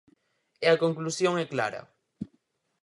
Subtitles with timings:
[0.65, 1.81] E a conclusión é clara.